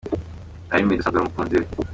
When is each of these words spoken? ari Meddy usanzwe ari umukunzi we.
ari 0.73 0.81
Meddy 0.85 0.99
usanzwe 1.01 1.17
ari 1.19 1.23
umukunzi 1.27 1.55
we. 1.61 1.65